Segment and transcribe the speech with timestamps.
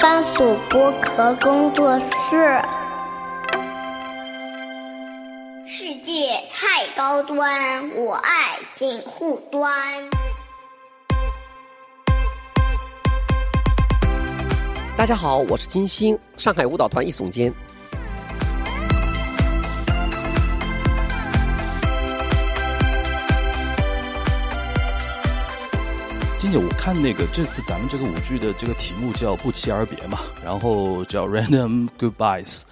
[0.00, 2.62] 番薯剥壳工作室。
[5.66, 9.68] 世界太高端，我爱锦护端。
[14.96, 17.52] 大家好，我是金星，上海舞蹈团艺总监。
[26.38, 32.62] 金姐，我看那个这次咱们这个舞剧的这个题目叫不期而别嘛，然后叫 Random Goodbyes，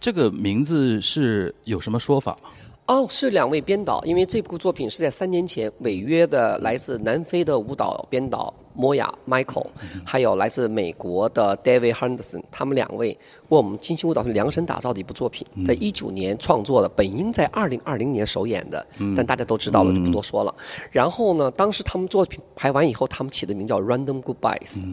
[0.00, 2.50] 这个名字是有什么说法吗？
[2.86, 9.66] 哦，是两位编导，因为这部作品是在三年前违约的来自南非的舞蹈编导莫亚 Michael，
[10.04, 13.08] 还有来自美国的 David Henderson，他们两位
[13.48, 20.54] 为我们金星舞蹈团量身打造的一部作品，在一九年创作的，本应在二零二零年首演的，但大家都知道了，就不多说了。
[20.92, 24.84] 然后呢，当时他们作品排完以后，他们起的名叫 Random Goodbyes。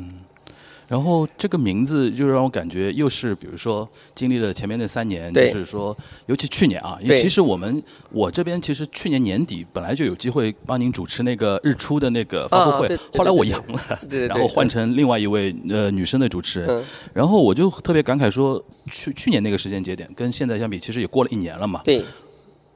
[0.93, 13.79] 然后这个名字就让我感觉又是，比如说经历了前面那三年，就是说，尤其去年啊，因为其实我们我这边其实去年年底本来就有机会帮您主持那个日出的那个发布会后来我阳了，
[14.29, 21.81] 然后换成另外一位呃女生的主持人嗯，然后我就特别感慨说，去去年那个时间节点跟现在相比，其实也过了一年了嘛。
[21.83, 22.03] 对，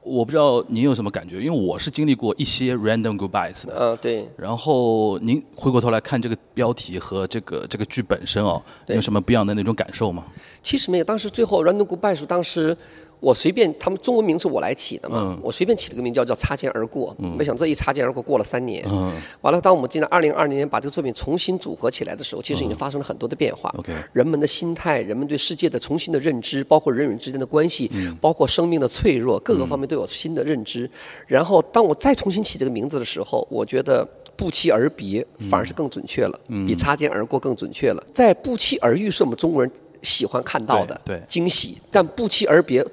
[0.08, 4.28] 我不知道您有什么感觉，因为我是经历过一些 random goodbyes 的，嗯、对。
[4.36, 10.24] 然后您回过头来看这个标题和这个这个剧本身哦，有什么不一样的那种感受吗？
[10.62, 12.76] 其实没有，当时最后 Random goodbyes，当时
[13.20, 18.84] 我随便，他们中文名是我来起的嘛，嗯我随便起了个名叫叫擦肩而过，没想这一擦肩而过过了三年。
[18.88, 23.74] 嗯完了，当我们进了二零二零年把这个作品重新组合起来的时候，其实已经发生了很多的变化。
[24.12, 30.88] 人们的心态，人们对世界的重新的认知，包括人与人之间的关系，嗯包括生命的脆弱，各个方面都有新的认知。
[31.26, 34.06] 然后，当我再重新起这个名字的时候，我觉得。
[34.38, 38.00] 不期而别反而是更准确了，嗯比擦肩而过更准确了。
[38.14, 39.68] 在不期而遇是我们中国人
[40.00, 42.86] 喜欢看到的惊喜，但不期而别，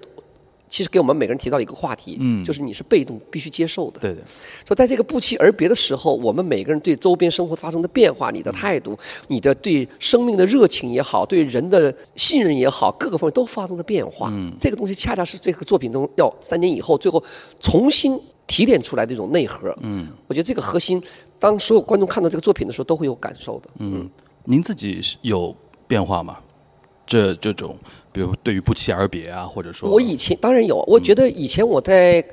[0.75, 4.13] 其实给我们每个人提到一个话题，嗯就是你是被动必须接受的。
[4.67, 8.99] 说在这个不期而别的时候，我们每个人对周边生活发生的变化，你的态度，
[9.29, 14.27] 你的对生命的热情也好，对人的信任也好，各个方面都发生了变化。
[14.33, 17.23] 嗯，这个东西恰恰是这个作品中要三年以后最后
[17.61, 19.73] 重新提炼出来的一种内核。
[19.79, 21.01] 嗯，我觉得这个核心，
[21.39, 23.69] 当所有观众看到这个作品的时候，都会有感受的。
[23.79, 24.09] 嗯，
[24.43, 25.55] 您自己有
[25.87, 26.39] 变化吗？
[27.05, 27.77] 这这种，
[28.11, 32.23] 比如对于不期而别啊，或者说我以前当然有，我觉得以前我在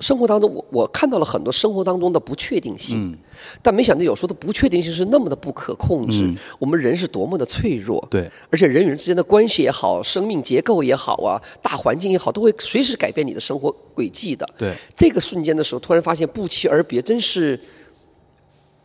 [0.00, 3.18] 生活当中，我我看到了很多生活当中的不确定性，
[3.60, 6.32] 但没想到有时候的不确定性是那么的不可控制。
[6.60, 14.48] 我们人是多么的脆弱，对，而且人与人之间的关系也好，生命结构也好啊，大环境也好，都会随时改变你的生活轨迹的。
[14.56, 17.58] 对这个瞬间的时候，突然发现不期而别，真是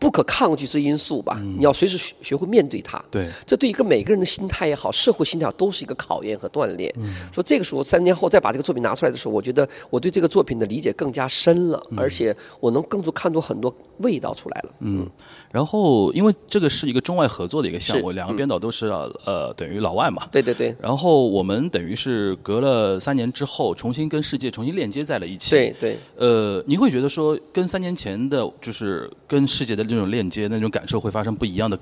[0.04, 1.40] 不可抗拒之因素吧？
[1.42, 3.02] 你要随时学学会面对它。
[3.10, 6.94] 对这对一个每个人的心态也好，社会心态都是一个考验和锻炼。
[7.32, 14.74] 说这个时候三年后再把这个作品拿出来的时候，我觉得我对这个作品的理解更加深了，而且我能更多看出很多味道出来了。
[14.80, 15.10] 嗯，
[15.54, 25.52] 然后因为这个是一个中外合作的一个项目，两个编导都是呃等于老外嘛，对对对然后我们等于是隔了三年之后，重新跟世界重新链接在了一起。
[25.52, 25.98] 对对。
[26.18, 31.78] 呃，你会觉得说，跟三年前的，就是跟世界的那种链接、那种感受，会发生不一样的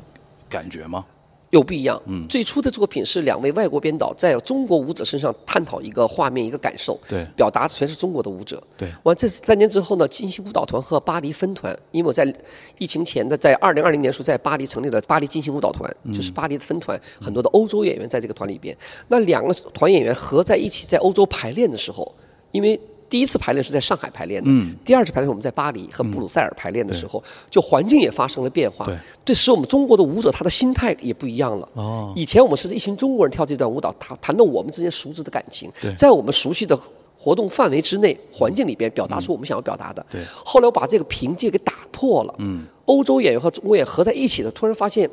[0.50, 1.06] 感觉吗？
[1.52, 2.02] 有不一样。
[2.08, 8.62] 嗯，最初的作品是两位外国编导在中国舞者身上探讨一个画面、一个感受，对表达全是中国的舞者。
[8.78, 12.34] 对完这三年之后呢，金星舞蹈团和巴黎分团，因为我在
[12.78, 18.76] 疫情前的在二零二零年时候在巴黎成立了巴黎金星舞蹈团，就是巴黎的分团，很多的欧洲演员在这个团里边。
[19.08, 22.10] 那两个团演员合在一起在欧洲排练的时候，
[22.52, 22.80] 因为
[23.12, 31.68] 第一次排练是在上海排练的，嗯第二次排练是我们在巴黎和布鲁塞尔排练的时候，就环境也发生了变化，对对，使我们中国的舞者他的心态也不一样了。
[31.74, 36.80] 哦以前我们是一群中国人跳这段舞蹈，谈谈到我们之间熟知的感情对，在我们熟悉的
[37.18, 40.04] 活动范围之内、环境里边，表达出我们想要表达的。
[40.10, 42.34] 对后来我把这个凭借给打破了。
[42.40, 45.08] 嗯，欧洲演员和中国演员合在一起的，突然发现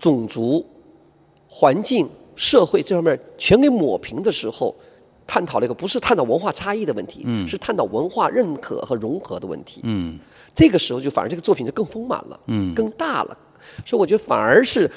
[0.00, 0.66] 种族、
[1.46, 4.74] 环境、社会这方面全给抹平的时候，
[5.26, 9.80] 探讨了一个不是探讨文化差异的问题，嗯，是探讨文化认可和融合的问题。
[9.84, 10.18] 嗯
[10.54, 13.36] 这个时候就反而这个作品就更丰满了，嗯更大了。
[13.84, 14.90] 所以我觉得反而是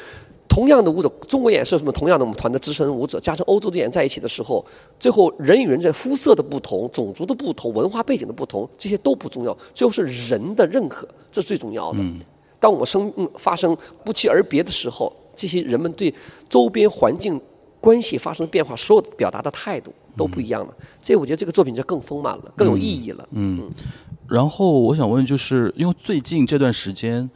[0.47, 1.91] 同样的舞者，中国演员是什么？
[1.91, 4.65] 同样的我们团的资深舞者，加上欧洲的演员在一起的时候，
[4.99, 11.99] 最后人与人在肤色的不同、种族的不同、文化背景的不同，这些都不重要，最后是人的认可，这是最重要的。
[12.59, 16.13] 当我们生命发生不期而别的时候，这些人们对
[16.49, 17.39] 周边环境
[17.81, 20.73] 关系发生变化，所有的表达的态度都不一样了。
[21.01, 23.27] 这我觉得这个作品就更丰满了，更有意义了。
[23.31, 23.69] 嗯。
[24.27, 27.27] 然后我想问，就是因为最近这段时间，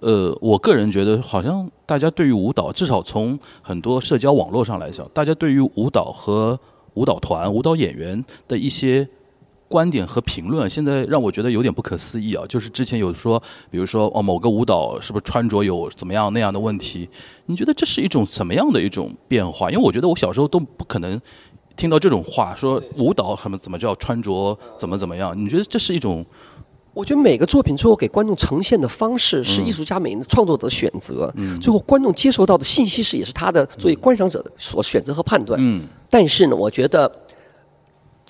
[0.00, 6.58] 呃，我个人觉得好像大家对于舞蹈，至少从很多社交网络上来讲，大家对于舞蹈和
[6.94, 9.08] 舞蹈团、舞蹈演员的一些
[9.72, 12.44] 观点和评论，现在让我觉得有点不可思议啊！
[12.46, 17.08] 就是之前有说，比如说哦，某个舞蹈是不是穿着有怎么样那样的问题？
[17.46, 19.70] 你觉得这是一种什么样的一种变化？
[19.70, 21.18] 因为我觉得我小时候都不可能
[21.74, 25.34] 听到这种话，说舞蹈什么怎么叫穿着怎么怎么样？
[25.34, 26.22] 你觉得这是一种？
[26.94, 35.58] 我觉得每个作品最后给观众呈现的方式是艺术家、每个创作者的选择，最后观众接收到的信息是也是他的作为观赏者的所选择和判断。
[35.58, 37.10] 嗯但是呢，我觉得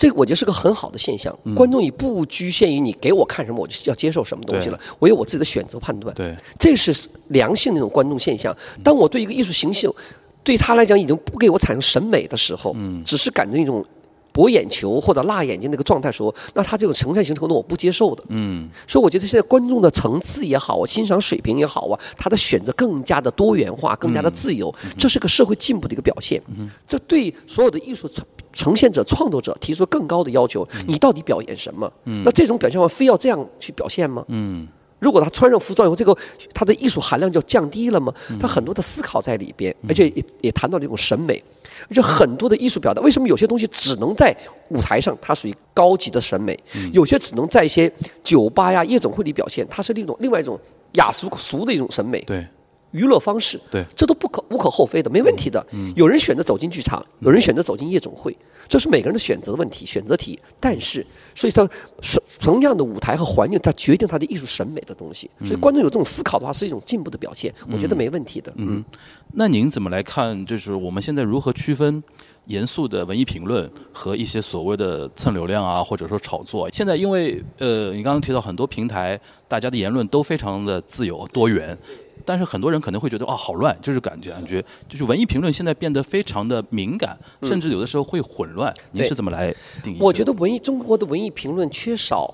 [0.03, 6.13] 这个我觉得是个很好的现象，观众已不局限于你给我看什么，我就要接受什么东西了，我有我自己的选择判断。
[6.13, 6.93] 对，这是
[7.29, 8.53] 良性的那种观众现象。
[8.83, 9.95] 当我对一个艺术形象，
[10.43, 13.87] 对他来讲已经不给我产生审美的时候，嗯只是感觉一种
[14.33, 18.25] 博眼球或者辣眼睛那个状态的时候，那他这种呈现形成的我不接受的。
[18.29, 26.43] 嗯所以我觉得现在观众的层次也好啊，欣赏水平也好啊，他的选择更加的多元化，更加的自由，这是个社会进步的一个表现。
[26.57, 30.67] 嗯这对所有的艺术呈呈现者、创作者提出更高的要求。
[30.87, 31.91] 你到底表演什么？
[32.05, 34.25] 嗯那这种表现方非要这样去表现吗？
[34.29, 34.67] 嗯
[35.03, 36.17] 如果他穿上服装以后，这个
[36.55, 38.15] 他的艺术含量就降低了吗？
[38.39, 41.43] 他很多的思考在里边，而且也也谈到了一种审美，
[41.89, 44.33] 而且很多的艺术表达，为什么有些东西只能在
[44.69, 46.55] 舞台上，它属于高级的审美；
[46.93, 50.57] 有些只能在一些酒吧呀、夜总会里表现，它是另一种另外一种
[50.93, 52.21] 雅俗俗的一种审美。
[52.21, 52.47] 对
[52.93, 55.65] 娱乐方式，对这都不可无可厚非的，没问题的。
[55.97, 58.37] 有人选择走进剧场，有人选择走进夜总会，
[58.69, 60.39] 这是每个人的选择问题、选择题。
[60.61, 61.05] 但是，
[61.35, 61.69] 所以它
[62.01, 65.31] 是同样的舞台和环境，它决定它的艺术审美的东西。
[65.45, 68.53] 所以，观众有这种思考的话，是一种进步的表现，我觉得没问题的。
[68.57, 68.85] 嗯，
[69.33, 70.45] 那您怎么来看？
[70.47, 72.03] 就是我们现在如何区分
[72.47, 76.69] 严肃的文艺评论和一些所谓的蹭流量啊，或者说炒作？
[76.71, 79.19] 现在因为呃，你刚刚提到很多平台，
[79.49, 81.77] 大家的言论都非常的自由多元，
[82.25, 88.73] 但是很多人可能会觉得啊，好乱，就是感觉感觉就是文艺评论现在变得非常的敏感，甚至有的时候会混乱。
[88.93, 89.99] 您是怎么来定义？
[90.01, 92.33] 我觉得文艺中国的文艺评论缺少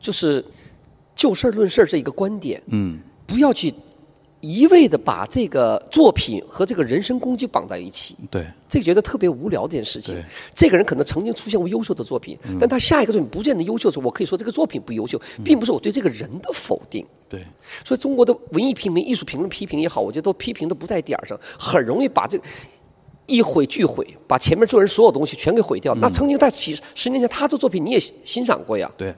[0.00, 0.44] 就是
[1.14, 2.62] 就事儿论事儿这一个观点。
[2.68, 3.74] 嗯不要去
[4.46, 8.46] 一味的把这个作品和这个人身攻击绑在一起，对。
[8.68, 10.22] 这个觉得特别无聊这件事情。
[10.54, 17.04] 这个人可能曾经出现过优秀的作品，但他下一个作品不见得优秀的时候，我可以说这个作品不优秀，并不是我对这个人的否定。
[17.28, 17.44] 对。
[17.84, 22.38] 所以中国的文艺批评、艺术评论批评也好，我觉得都批评的不在点儿上，很容易把这
[23.26, 25.92] 一毁俱毁，把前面做人所有东西全给毁掉。
[25.96, 29.12] 那曾经在几十年前他的作品你也欣赏过呀，对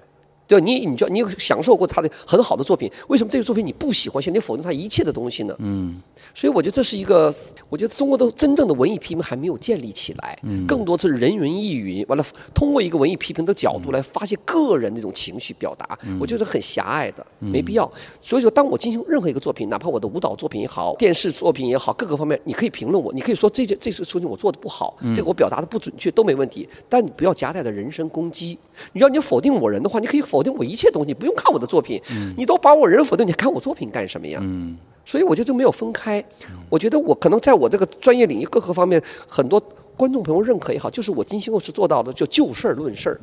[0.48, 0.64] 对吧？
[0.64, 5.54] 你你就你享受过他的很好的作品，为什么这个作品你不喜欢，现在你否定他一切的东西呢？
[5.58, 6.02] 嗯
[6.34, 7.32] 所以我觉得这是一个，
[7.68, 12.24] 我觉得中国的真正的文艺批评还没有建立起来，更多是人云亦云，完了
[12.54, 17.90] 通过一个文艺批评的角度来发泄个人那种情绪表达，我觉得很狭隘的，没必要。
[18.20, 28.58] 所以说，当我进行任何一个作品，哪怕我的舞蹈作品也好，电视作品也好，各个方面，你可以评论我，你可以说这件这次事情我做的不好，这个我表达的不准确都没问题，但你不要夹带着人身攻击。
[28.92, 32.00] 你要你否定我人的话，你可以否定我一切东西，不用看我的作品，
[32.36, 34.40] 你都把我人否定，你看我作品干什么呀？
[34.42, 36.22] 嗯所以我觉得就没有分开。
[36.68, 39.58] 我觉得我可能在我这个专业领域各个方面，很多
[39.96, 43.18] 观众朋友认可也好，就是我金星后是做到的，就就事儿论事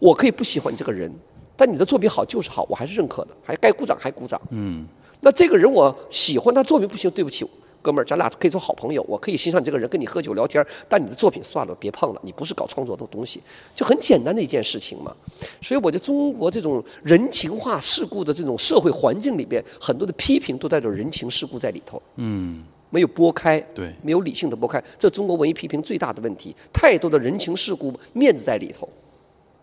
[0.00, 1.08] 我可以不喜欢你这个人，
[1.56, 4.40] 但你的作品好就是好，我还是认可的，还该鼓掌还鼓掌。
[4.50, 4.84] 嗯
[5.20, 7.46] 那这个人我喜欢，他作品不行，对不起，
[7.82, 13.42] 哥们儿，咱俩可以做好朋友，我可以欣赏你这个人，跟你喝酒聊天，但你的作品算了，别碰了，你不是搞创作的东西，
[13.74, 15.14] 就很简单的一件事情嘛。
[15.60, 28.88] 所以我觉得中国这种人情化世故的这种社会环境里边，很多的批评都带着人情世故在里头，嗯没有拨开，对没有理性的拨开，这中国文艺批评最大的问题，太多的人情世故面子在里头。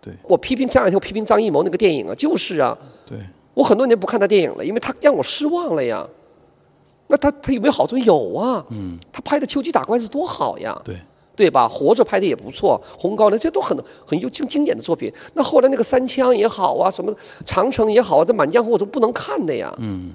[0.02, 3.18] 对我批评前两天我批评张艺谋那个电影啊，就是啊，对
[3.54, 6.08] 我很多年不看他电影了，因为他让我失望了呀。
[7.12, 7.98] 那他他有没有好处？
[7.98, 10.96] 有啊，嗯他拍的《秋季打官司》多好呀，对
[11.36, 11.68] 对吧？
[11.68, 15.12] 活着拍的也不错，《红高粱》这都很很有经经典的作品。
[15.34, 17.12] 那后来那个《三枪》也好啊，什么
[17.46, 19.74] 《长城》也好啊，这《满江红》我都不能看的呀。
[19.80, 20.14] 嗯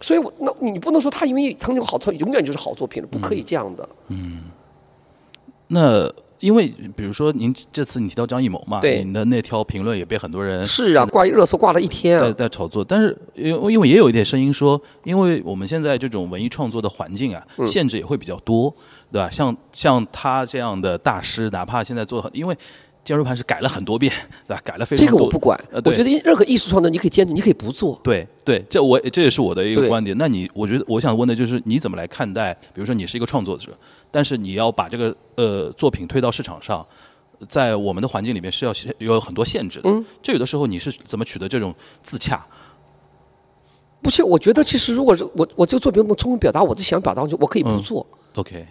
[0.00, 3.88] 所以我，那你不能说他因为曾经有好作，永远就是好作品了，不可以这样的。
[4.08, 4.44] 嗯
[5.66, 12.32] 那因为比如说您这次你提到张艺谋嘛，对您的那条评论也被很多人是啊，挂热搜挂了一天在啊。
[12.32, 18.72] 在炒作，但是因为因为也有一点声音说，因为我们现在这种文艺创作的环境啊，嗯限制也会比较多，
[19.10, 19.28] 对吧？
[19.30, 22.56] 像像他这样的大师，哪怕现在做很，因为
[23.08, 24.12] 坚如磐石改了很多遍，
[24.46, 24.60] 对吧？
[24.62, 25.10] 改了非常多。
[25.12, 27.98] 这个我不管，呃我觉得任何艺术创作你可以坚持，你可以不做。
[28.04, 30.14] 对对，这我这也是我的一个观点。
[30.18, 32.52] 那你，我觉得我想问的就是，你怎么来看待？
[32.74, 33.72] 比如说，你是一个创作者，
[34.10, 36.86] 但是你要把这个呃作品推到市场上，
[37.48, 39.88] 在我们的环境里面是要有很多限制的。
[39.88, 42.46] 嗯，这有的时候你是怎么取得这种自洽？
[44.02, 48.66] 不是，我觉得其实如果是我我这个作品能充分表达我自己想表达的东西，我可以不嗯做，OK，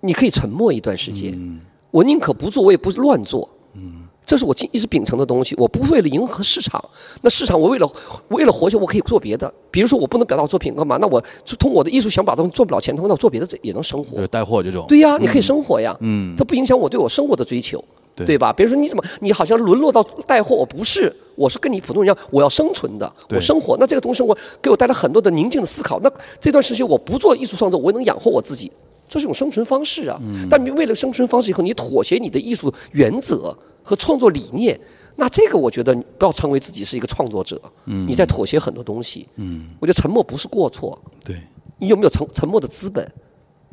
[0.00, 1.32] 你可以沉默一段时间。
[1.36, 1.60] 嗯
[1.92, 3.48] 我宁可不做，我也不乱做。
[3.74, 5.54] 嗯，这是我一直秉承的东西。
[5.56, 6.84] 我不为了迎合市场，
[7.20, 7.88] 那市场我为了
[8.28, 9.52] 为了活下，我可以做别的。
[9.70, 10.96] 比如说我不能表达我作品干嘛？
[10.96, 14.28] 那我就通过我的艺术想表达东西赚不了钱，那我做别的也能生活就是。
[14.28, 14.84] 带货这种。
[14.88, 15.96] 对呀、你可以生活呀。
[16.00, 17.82] 嗯它不影响我对我生活的追求，
[18.14, 18.52] 对吧？
[18.52, 23.76] 比如说你怎么你好像沦落到带货，我不是，我是跟你普通人一样，我要生存的，我生活。
[23.78, 25.98] 那这个东西生活给我带来很多的宁静的思考。
[26.00, 28.70] 那这段时间我不做艺术创作，我也能养活我自己，
[29.12, 30.18] 这是一种生存方式啊。
[30.48, 34.80] 但你为了生存方式以后，你妥协你的艺术原则和创作理念，
[35.16, 39.28] 那这个我觉得不要成为自己是一个创作者，你在妥协很多东西。
[39.36, 41.42] 嗯，我觉得沉默不是过错，对，
[41.78, 43.06] 你有没有沉沉默的资本？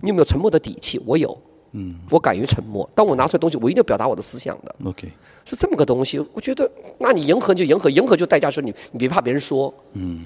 [0.01, 1.01] 你有没有沉默的底气？
[1.05, 1.37] 我有。
[1.71, 2.89] 嗯我敢于沉默。
[2.95, 5.07] 当我拿出来东西，我一定要表达我的思想的，，OK，
[5.45, 6.19] 是这么个东西。
[6.33, 6.67] 我觉得，
[6.97, 10.25] 那你迎合就迎合，迎合就代价是你你别怕别人说，嗯，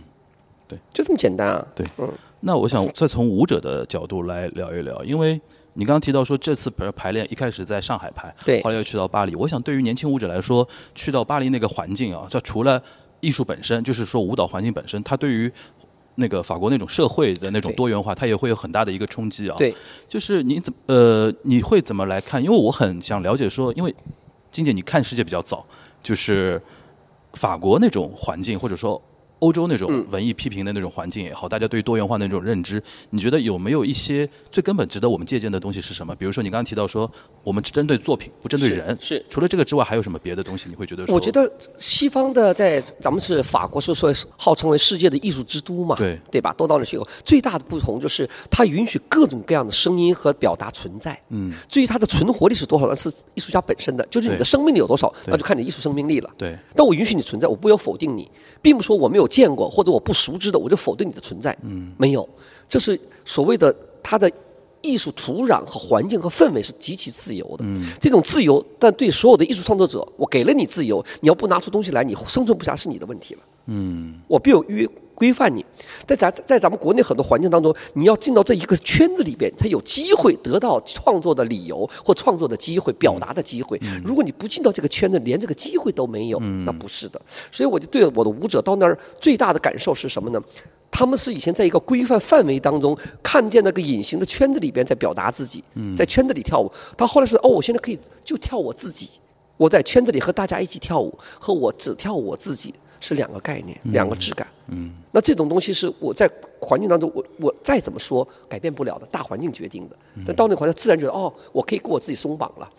[0.70, 1.68] 对，就这么简单啊。
[1.76, 1.86] 对，
[2.46, 5.40] 那我想再从舞者的角度来聊一聊，因为
[5.74, 9.34] 你刚刚提到说这次排排练一开始在上海排，对后来又去到巴黎。
[9.36, 12.82] 我想对于年轻舞者来说，去到巴黎那个环境啊，就除了
[13.22, 15.52] 艺术本身，就是说舞蹈环境本身，它对于
[16.16, 19.56] 那个法国那种社会的那种多元化，它也会有很大的一个冲击啊。
[19.58, 19.74] 对，
[20.10, 22.44] 就是你怎么呃，你会怎么来看？
[22.44, 23.96] 因为我很想了解说，因为
[24.52, 25.66] 金姐你看世界比较早，
[26.04, 26.62] 就是
[27.34, 29.02] 法国那种环境，或者说
[29.44, 36.16] 欧洲那种嗯文艺批评的那种环境也好，大家对于多元化的那种认知，你觉得有没有一些最根本值得我们借鉴的东西是什么？
[36.16, 37.12] 比如说你刚刚提到说，
[37.44, 38.98] 我们只针对作品，不针对人。
[39.02, 40.70] 是除了这个之外，还有什么别的东西？
[40.70, 41.04] 你会觉得？
[41.14, 46.54] 我觉得西方的在咱们是法国是说号称为世界的艺术之都嘛，对对吧？
[46.58, 51.22] 都到那去以后，最大的不同就是它允许各种各样的声音和表达存在。
[51.30, 56.30] 嗯，至于它的存活力是多少，那是艺术家本身的，就是你的生命力有多少，那就看你艺术生命力了。
[56.38, 58.30] 对，但我允许你存在，我不要否定你，
[58.62, 61.58] 并不说我没有见过或者我不熟知的，我就否定你的存在。
[61.64, 62.28] 嗯，没有，
[62.70, 64.32] 这是所谓的它的
[64.82, 67.66] 艺术土壤和环境和氛围是极其自由的。
[67.66, 73.42] 嗯，这种自由，但对所有的艺术创作者，我给了你自由，你要不拿出东西来，你生存不下是你的问题了。
[73.66, 75.66] 嗯，我必有约规范你。
[76.06, 83.80] 但咱在咱们国内很多环境当中，你要进到这一个圈子里边，才有机会得到创作的理由或创作的机会、表达的机会。
[84.04, 87.22] 如果你不进到这个圈子，连这个机会都没有，那不是的。
[87.52, 90.42] 所以我就对我的舞者到那儿最大的感受是什么呢？
[90.92, 95.64] 他们是以前在一个规范范围当中看见那个隐形的圈子里边在表达自己，
[95.98, 96.72] 在圈子里跳舞。
[96.96, 99.10] 他后来说：“哦，我现在可以就跳我自己。”
[99.58, 104.48] 我在圈子里和大家一起跳舞，和我只跳我自己是两个概念，两个质感。
[104.68, 106.30] 嗯，那这种东西是我在
[106.62, 109.96] 环境当中，我我再怎么说改变不了的，大环境决定的。
[110.26, 112.70] 但到那个环境，自然觉得哦，我可以给我自己松绑了。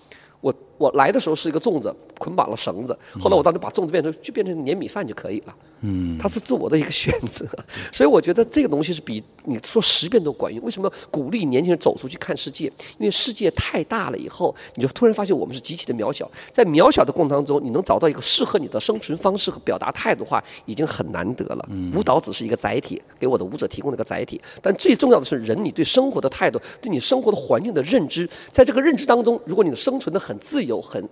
[0.41, 5.55] 我我来的时候是一个粽子，捆绑了绳子，后来我到那把粽子变成就变成粘米饭就可以了。
[5.87, 7.47] 嗯，它是自我的一个选择，
[7.93, 10.65] 所以我觉得这个东西是比你说十遍都管用。
[10.65, 12.65] 为什么鼓励年轻人走出去看世界？
[12.99, 16.31] 因为世界太大了以后，你就突然发现我们是极其的渺小。
[16.51, 21.69] 在渺小的过程当中，你能找到一个适合你的生存方式和表达态度的话，已经很难得了。
[21.95, 28.27] 舞蹈只是一个载体，给我的舞者提供了一个载体，但最重要的是人你对生活的态度，对你生活的环境的认知。
[28.51, 31.07] 在这个认知当中，如果你的生存的很自由、很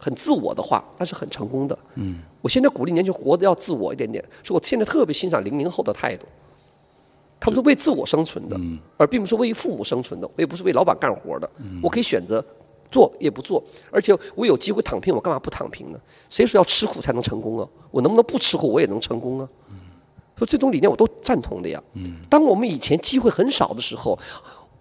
[0.00, 1.78] 很自我的话，那是很成功的。
[1.96, 6.26] 嗯，我现在鼓励年轻人活得要自我一点点，所以我现在特别欣赏零零后的态度。
[7.38, 8.60] 他们是为自我生存的，
[8.98, 11.50] 而并不是为父母生存的，我也不是为老板干活的。
[11.82, 12.44] 我可以选择
[12.90, 15.98] 做也不做，而且我有机会躺平，我干嘛不躺平呢？
[16.28, 17.66] 谁说要吃苦才能成功啊？
[17.90, 19.48] 我能不能不吃苦我也能成功啊？
[20.36, 21.82] 说这种理念我都赞同的呀。
[22.28, 24.18] 当我们以前机会很少的时候，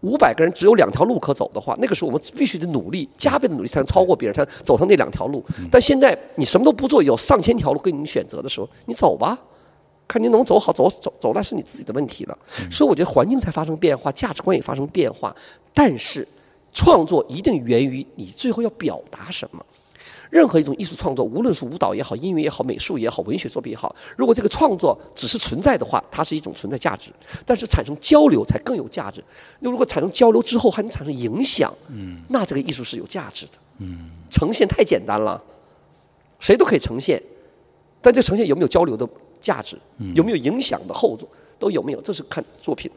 [0.01, 5.44] 五百个人只有两条路可走的话，那个时候我们必须得努力，加倍的努力才能超过别人，才能走上那两条路。
[5.70, 9.38] 但现在你什么都不做，有上千条路给你选择的时候，你走吧，
[10.08, 12.38] 看你能走好，走走走那是你自己的问题了。
[12.72, 15.36] 所以我觉得环境在发生变化，价值观也发生变化，
[15.74, 16.25] 但是
[16.72, 19.65] 创作一定源于你最后要表达什么。
[20.29, 27.09] 任何一种艺术创作，无论是舞蹈也好、音乐也好、美术也好、文学作品也好，如果这个创作只是存在的话，它是一种存在价值；
[27.45, 29.24] 但是产生交流才更有价值。
[29.59, 33.53] 那如果产生交流之后还能产生影响，嗯，那这个艺术是有价值的。
[33.79, 35.41] 嗯，呈现太简单了，
[36.39, 37.21] 谁都可以呈现，
[38.00, 39.07] 但这呈现有没有交流的
[39.39, 39.79] 价值，
[40.13, 42.91] 有没有影响的后座，都有没有，这是看作品。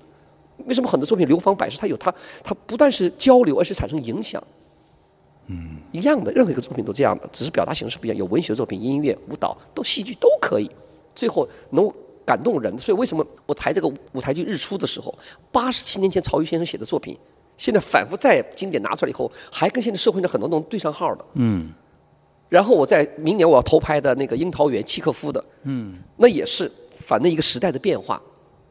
[0.66, 1.78] 为什么很多作品流芳百世？
[1.78, 4.42] 它有它，它不但是交流，而是产生影响。
[5.52, 8.16] 嗯，一样的，任何一个作品都这样的，只是表达形式不一样。
[8.16, 10.70] 有文学作品、音乐、舞蹈，都戏剧都可以，
[11.14, 11.92] 最后能
[12.24, 12.76] 感动人。
[12.78, 15.14] 所以为什么我抬这个舞台剧《日出》的时候，
[15.50, 17.16] 八十七年前曹禺先生写的作品，
[17.56, 21.24] 现在反复在经典拿出来以后，还跟现在社会上很多东西对上号的。
[21.34, 21.70] 嗯，
[22.48, 26.70] 然后我在明年我要投拍的那个《樱桃园》契诃夫的，嗯，那也是
[27.04, 28.20] 反正一个时代的变化、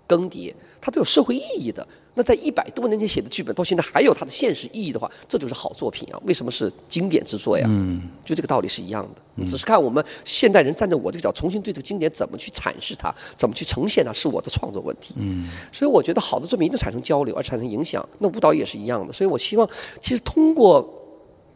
[0.08, 1.86] 更迭，它都有社会意义的。
[2.14, 6.22] 那在一百多年前写的剧本，到现在还有它的现实意义的话，这就是好作品啊！
[6.26, 7.66] 为什么是经典之作呀？
[7.70, 9.46] 嗯，就这个道理是一样的。
[9.46, 15.16] 只是看我们现代人站在我这个角，重新对这个经典怎么去阐释它，怎么去呈现它，是我的创作问题。
[15.20, 18.06] 嗯，所以我觉得好的作品一定产生交流，而产生影响。
[18.20, 19.14] 那舞蹈也是一样的。
[19.14, 19.70] 所以我希望，
[20.02, 20.86] 其实通过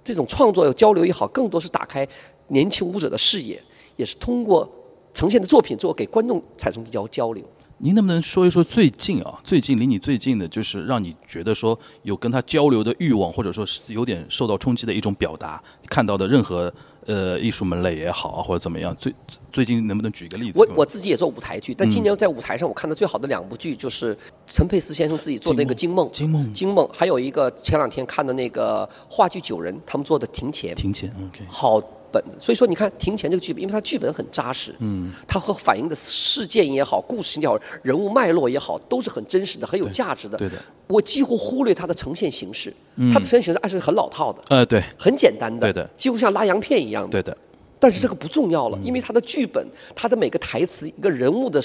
[0.05, 2.07] 这种创作交流也好，更多是打开
[2.47, 3.61] 年轻舞者的视野，
[3.97, 4.67] 也是通过
[5.13, 7.43] 呈现的作品，做给观众产生的交交流。
[7.79, 16.73] 您能不能说一说最近啊，最近离你最近的，就是让你觉得说有跟他交流的欲望，或者说是有点受到冲击的一种表达，看到的任何
[17.05, 19.13] 呃艺术门类也好啊，或者怎么样，最
[19.51, 20.59] 最近能不能举个例子？
[20.59, 24.17] 我我自己也做舞台剧，但今年在舞台上我看的最好的两部剧就是
[24.47, 31.81] 陈佩斯先生自己做的那个《惊梦》，惊梦，惊梦，还有一个前两天看的那个话剧《九人》，他们做的《庭前》，庭前，OK，好。
[32.15, 40.37] 本子，所以说你看《庭前》这个剧本，因为它剧本很扎实，嗯，它和反映的事件也好，故事也好，人物脉络也好，都是很真实的，很有价值的。
[40.37, 40.55] 对的，
[40.87, 42.73] 我几乎忽略它的呈现形式，
[43.11, 47.37] 它的呈现形式还是很老套的，呃，对，很简单的，对的，几乎像拉洋片一样的，对的。
[47.77, 51.61] 但是这个不重要了，因为它的剧本，它的每个台词，一个人物的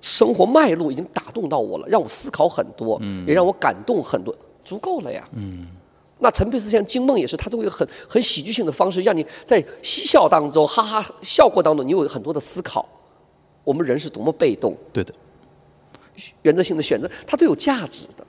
[0.00, 4.34] 生活脉络已经打动到我了，让我思考很多，也让我感动很多，
[4.64, 5.26] 足够了呀。
[5.32, 5.68] 嗯。
[6.24, 12.88] 那陈佩斯先生惊梦也是，他都有很很喜剧性的方式，让你在嬉笑当中、哈哈笑过当中，你有很多的思考。
[13.62, 15.12] 我们人是多么被动，对的，
[16.42, 18.26] 原则性的选择，它都有价值的，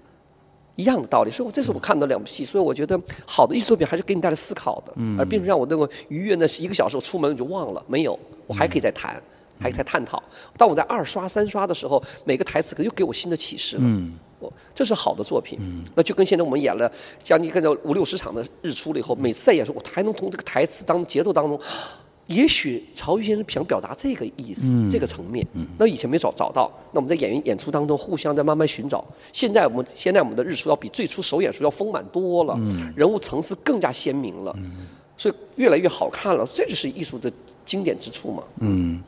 [0.75, 1.31] 一样的道理。
[1.31, 9.21] 所以，我这是我看到两部戏，所以我觉得好的艺术作品还是给你带来思考的，而并不是让我那个愉悦那是一个小时我出门我就忘了，没有，我还可以再谈，
[9.59, 10.21] 还可以再探讨。
[10.57, 13.83] 当我在二刷、三刷的时候，每个台词可又给我新的启示了。
[14.73, 15.59] 这是好的作品，
[15.95, 21.59] 那就跟现在我们演了将近跟着五六十场的日出了以后，每次在演出，我还能从这个台词当中、节奏当中，
[22.27, 25.45] 也许曹禺先生想表达这个意思、这个层面，
[25.77, 29.05] 那以前没找找到，那我们在演员演出当中互相在慢慢寻找。
[29.31, 32.59] 现在我们现在我们的日出要比最初首演时要丰满多了，
[32.95, 34.55] 人物层次更加鲜明了，
[35.17, 36.47] 所以越来越好看了。
[36.53, 37.31] 这就是艺术的
[37.65, 38.43] 经典之处嘛。
[38.59, 39.01] 嗯。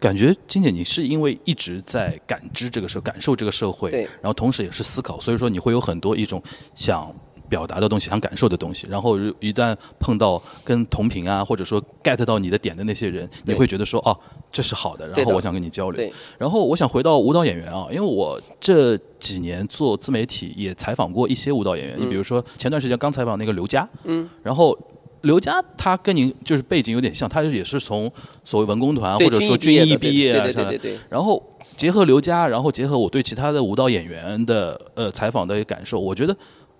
[0.00, 6.42] 感觉金姐，你是因为一直在感知这个社，感受这个社会，然后同时也是思考，所以说你会有很多一种
[6.74, 7.14] 想
[7.50, 8.86] 表达的东西，想感受的东西。
[8.88, 14.18] 然后一旦碰到跟同频啊，或者说 get 到你的点的那些人，你会觉得说哦，
[14.50, 16.10] 这是好的，然后我想跟你交流。
[16.38, 24.78] 然后我想回到舞蹈演员啊，因为我这几年做自媒体也采访过一些舞蹈演员，你比如说前段时间刚采访那个刘佳，嗯，然后。
[25.22, 28.10] 刘佳他跟您就是背景有点像，他也是从
[28.44, 30.98] 所谓文工团或者说军艺毕业啊，对对对对。
[31.10, 31.42] 然后
[31.76, 36.34] 结合刘佳，然后结合我对其他的舞蹈演员的呃采访的感受，我觉得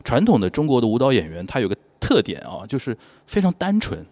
[0.04, 4.02] 传统的中国的舞蹈演员他有个特点啊，就是非常单纯，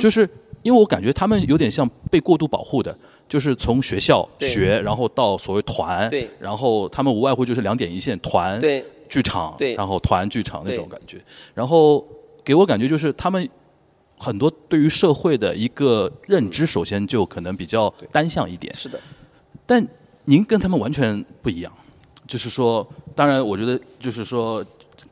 [0.00, 0.28] 就是
[0.62, 2.96] 因为我感觉他们有点像被过度保护的，
[3.28, 11.18] 就是从学校学，然后到所谓团，对，然后他们无外乎就是两点一线，团，对，剧场，对，然后团剧场那种感觉，
[11.54, 12.04] 然后
[12.42, 13.48] 给我感觉就是他们。
[14.18, 18.74] 很多对于社会的一个认知，首先就可能比较单向一点。
[18.74, 19.00] 是的，
[19.66, 19.86] 但
[20.24, 21.72] 您跟他们完全不一样。
[22.26, 24.64] 就是说，当然，我觉得就是说，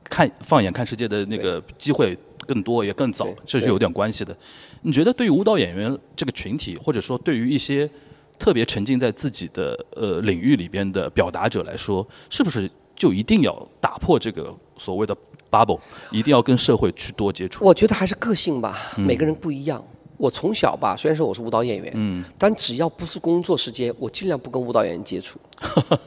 [0.02, 4.36] 看放眼看世界的那个机会更多也更早，这是有点关系的。
[4.82, 7.88] 你觉得对于舞蹈演员这个群体，或者说对于一些
[8.36, 15.16] 特别沉浸在自己的呃领域里边的表达者来说，是不是就一定要打破这个所谓的
[15.54, 15.78] ？bubble
[16.10, 17.64] 一定要跟社会去多接触。
[17.64, 19.84] 我觉得还是个性吧，每个人不一样。
[20.16, 25.38] 我从小吧，虽然说我是舞蹈演员，嗯，但只要不是工作时间，我尽量不跟舞蹈演员接触。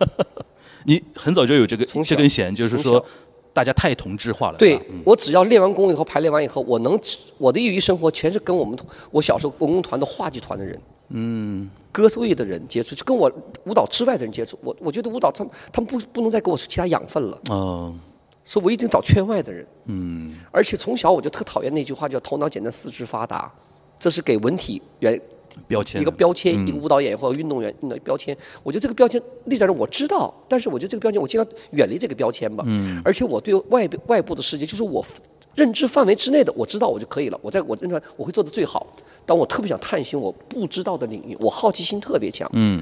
[0.87, 3.05] 你很早就有这个这根弦，就是说
[3.51, 4.57] 大家太同质化了。
[4.57, 6.97] 对，我只要练完功以后，排练完以后，我能
[7.37, 8.79] 我的业余生活全是跟我们
[9.11, 13.29] 我小时候文工团的话剧团的人，嗯，歌队的人接触，就跟我
[13.65, 14.57] 舞蹈之外的人接触。
[14.63, 17.37] 我我觉得舞蹈他们他们不不能再给我其他养分了。
[17.51, 17.99] 嗯。
[18.47, 23.51] 说我已经找圈外的人，嗯，而且从小我就特讨厌那句话叫“头脑简单，四肢发达”，
[23.99, 25.19] 这是给文体原
[25.67, 28.35] 标签一个标签，一个舞蹈演员或者运动员的标签。
[28.63, 32.63] 我觉得这个标签立在这，我知道，但是我觉得这个标签我尽量远离这个标签吧。
[32.65, 35.05] 嗯，而且我对外外部的世界，就是我
[35.53, 37.37] 认知范围之内的，我知道我就可以了。
[37.41, 38.87] 我在我认出来，我会做的最好。
[39.25, 42.49] 当我特别想探寻我不知道的领域，我好奇心特别强。
[42.53, 42.81] 嗯。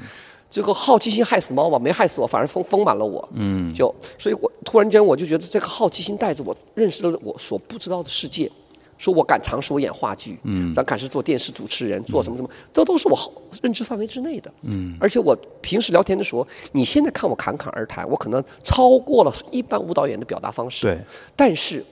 [0.49, 3.27] 最后好奇心害死猫嘛，没害死我，反而丰丰满了我。
[3.33, 8.49] 嗯，就所以，我突然间我就觉得这个好奇心带着我认识了我所不知道的世界。
[8.97, 13.29] 说我敢尝试，我演话剧，嗯，咱敢是做电视主持人，做什么什么，这都是我好
[13.61, 14.49] 认知范围之内的。
[14.61, 20.83] 嗯，而且我平时聊天的时候，你现在看我侃侃而谈，我可能超过了一般舞蹈演员的表达方式。
[20.83, 20.97] 对，
[21.35, 21.85] 但是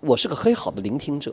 [0.00, 1.32] 我是个很好的聆听者。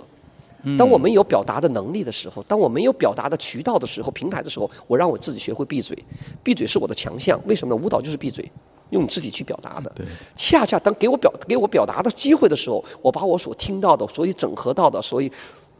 [0.77, 5.95] 当我没有表达的能力的时候，当我没有表达的渠道的时候、平台的时候，我让我自己学会闭嘴。
[6.43, 7.81] 闭嘴是我的强项，为什么呢？
[7.81, 8.51] 舞蹈就是闭嘴，
[8.89, 9.93] 用你自己去表达的。
[10.35, 15.31] 恰恰当给我表给我表达的机会的时候，我把我所听到的、所以整合到的、所以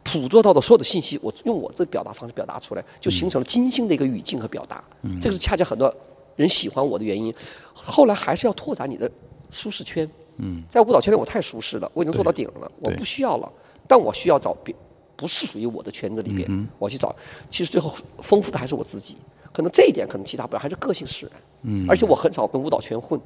[0.03, 4.83] 捕捉到的所有的信息，我用我这表达方式表达出来，就形成了精心的一个语境和表达。
[5.01, 5.19] 嗯。
[5.19, 5.91] 这个是恰恰很多
[6.35, 7.33] 人喜欢我的原因。
[7.73, 9.09] 后来还是要拓展你的
[9.49, 10.07] 舒适圈。
[10.37, 10.61] 嗯。
[10.69, 13.51] 在舞蹈圈里，我太舒适了，我已经做到顶了，我不需要了。
[13.87, 14.73] 但我需要找别，
[15.15, 17.15] 不是属于我的圈子里边，我去找。
[17.49, 19.15] 其实最后丰富的还是我自己，
[19.53, 21.35] 可能这一点可能其他不了，还是个性使然。
[21.63, 21.85] 嗯。
[21.89, 23.19] 而且我很少跟舞蹈圈混，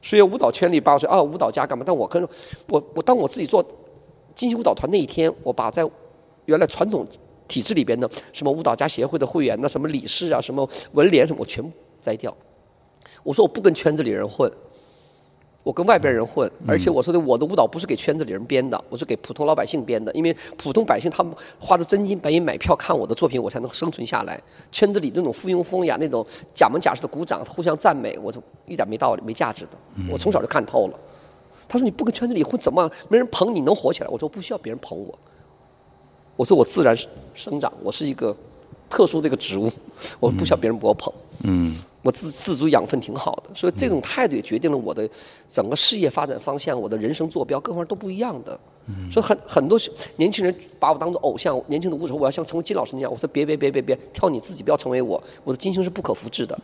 [0.00, 1.84] 所以舞蹈圈里把我说啊舞蹈家干嘛？
[1.86, 2.22] 但我跟，
[2.68, 3.64] 我我当我自己做
[4.34, 5.88] 金星舞蹈团那一天，我把在
[6.46, 7.06] 原来传统
[7.48, 12.34] 体制里边的什么舞蹈家协会的会员呐，什么理事啊，什么文联什么，我全部摘掉。
[13.22, 14.50] 我说我不跟圈子里人混。
[15.64, 20.12] 我跟外边人混，而且我说的我的舞蹈不是给圈子里人编的，我是给普通老百姓编的。
[20.12, 24.38] 因为普通百姓他们花着真金白银买票看我的作品，我才能生存下来。
[24.70, 29.70] 圈子里那种附庸风雅、那种假模假式的鼓掌、互相赞美，我就一点没道理、没价值的。
[30.10, 31.00] 我从小就看透了。
[31.66, 34.08] 他说你不跟圈子里混，怎么没人捧你能火起来？
[34.10, 35.18] 我说不需要别人捧我。
[36.36, 36.94] 我说我自然
[37.34, 38.36] 生长，我是一个
[38.90, 39.70] 特殊的一个植物，
[40.20, 41.10] 我不需要别人给我捧。
[41.44, 41.74] 嗯。
[42.04, 45.08] 我自自主养分挺好的，所以这种态度也决定了我的
[45.48, 48.60] 整个事业发展方向，我的人生坐标各方面都不一样的。
[49.10, 49.80] 所以很很多
[50.16, 53.10] 年轻人把我当做偶像，年轻的舞者，我要像成为金老师那样。
[53.10, 55.20] 我说别别别别别，跳你自己，不要成为我。
[55.42, 56.54] 我的金星是不可复制的，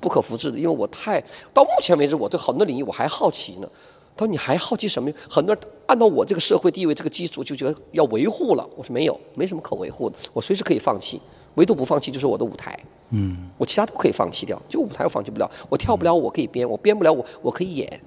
[0.00, 1.22] 不可复制的，因为我太
[1.54, 3.68] 到目前为止，我对很多领域我还好奇呢。
[4.16, 5.08] 他说你还好奇什么？
[5.30, 8.68] 很多人按照我这个社会地位这个基础就觉得要维护了。
[8.74, 11.20] 我说没有，没什么可维护的，我随时可以放弃。
[11.58, 12.78] 唯独不放弃就是我的舞台，
[13.10, 15.50] 嗯，我其他都可以放弃掉，就舞台我放弃不了。
[15.68, 18.00] 我跳不了，我可以编；我编不了，我我可以演。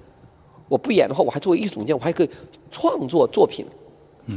[0.68, 2.30] 我不演的话，我还作为艺术总监，我还可以
[2.70, 3.66] 创作作品，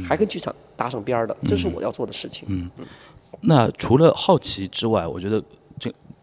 [0.06, 2.46] 还跟剧场搭上边儿的，这是我要做的事情。
[2.48, 2.70] 嗯，
[3.40, 5.42] 那除了好奇之外，我觉得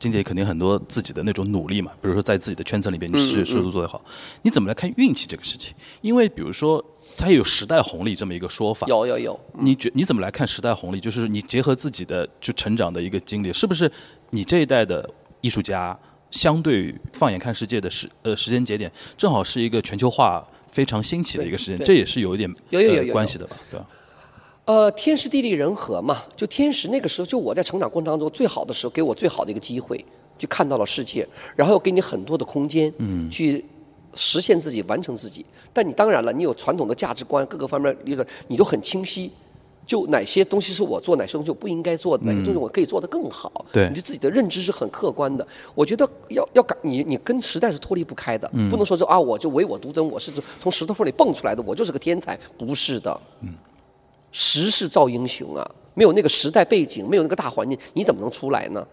[0.04, 1.92] 金金姐肯定很多自己的那种努力嘛。
[2.02, 4.04] 比如说在自己的圈层里边，你是事都做得好，
[4.42, 5.74] 你怎么来看运气这个事情？
[6.02, 6.84] 因为比如说。
[7.16, 9.40] 它有时代红利这么一个说法，有有有。
[9.60, 11.00] 你觉你怎么来看时代红利？
[11.00, 13.92] 就是你结合自己的就成长的一个经历，是不是
[14.32, 15.08] 你这一代的
[15.42, 15.96] 艺术家，
[16.32, 23.56] 相对放眼看世界的时呃时间节点，正好是一个全球化非常兴起的一个时间，这也是有一点有有有关系的吧？
[23.70, 23.86] 对吧？
[24.66, 30.04] 呃，天时地利人和嘛，就天时那个时候，就我在成长过程当中最好的时候，给我最好的一个机会，
[30.38, 33.66] 就看到了世界，然后又给你很多的空间，嗯，去。
[34.16, 35.44] 实现自己，完成自己。
[35.74, 38.16] 但你当然了，你有传统的价值观，各个方面，你
[38.48, 39.32] 你都很清晰。
[39.88, 43.66] 就哪些东西是我做，哪些东西我不应该做，哪些东西我可以做得更好。
[43.74, 45.46] 对，你对自己的认知是很客观的。
[45.74, 48.48] 我觉得要要改，你你跟时代是脱离不开的。
[48.54, 48.70] 嗯。
[48.70, 53.20] 不能说是啊，我就唯我独尊，我是从石头缝里蹦出来的，我就是个天才，不是的。
[53.42, 53.52] 嗯。
[54.34, 58.86] 时势造英雄啊，没有那个时代背景，没有那个大环境，你怎么能出来呢？